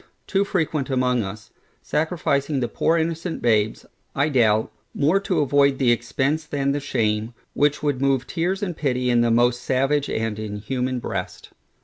too 0.25 0.43
frequent 0.43 0.89
among 0.89 1.21
us, 1.21 1.51
sacrificing 1.83 2.59
the 2.59 2.67
poor 2.67 2.97
innocent 2.97 3.39
babes, 3.39 3.85
I 4.15 4.29
doubt, 4.29 4.71
more 4.95 5.19
to 5.19 5.41
avoid 5.41 5.77
the 5.77 5.91
expence 5.91 6.43
than 6.47 6.71
the 6.71 6.79
shame, 6.79 7.35
which 7.53 7.83
would 7.83 8.01
move 8.01 8.25
tears 8.25 8.63
and 8.63 8.75
pity 8.75 9.11
in 9.11 9.21
the 9.21 9.29
most 9.29 9.61
savage 9.61 10.09
and 10.09 10.39
inhuman 10.39 10.97
breast. 10.97 11.51